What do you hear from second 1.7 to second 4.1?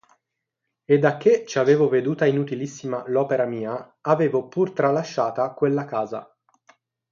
veduta inutilissima l'opera mia,